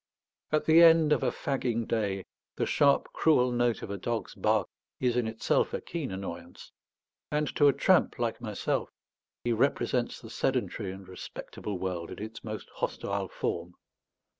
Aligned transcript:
At 0.51 0.65
the 0.65 0.81
end 0.81 1.13
of 1.13 1.21
a 1.21 1.29
fagging 1.29 1.87
day, 1.87 2.25
the 2.55 2.65
sharp, 2.65 3.09
cruel 3.13 3.51
note 3.51 3.83
of 3.83 3.91
a 3.91 3.99
dog's 3.99 4.33
bark 4.33 4.67
is 4.99 5.15
in 5.15 5.27
itself 5.27 5.75
a 5.75 5.79
keen 5.79 6.09
annoyance; 6.11 6.71
and 7.29 7.55
to 7.55 7.67
a 7.67 7.73
tramp 7.73 8.17
like 8.17 8.41
myself, 8.41 8.89
he 9.43 9.53
represents 9.53 10.19
the 10.19 10.31
sedentary 10.31 10.91
and 10.91 11.07
respectable 11.07 11.77
world 11.77 12.09
in 12.09 12.17
its 12.17 12.43
most 12.43 12.71
hostile 12.77 13.27
form. 13.27 13.75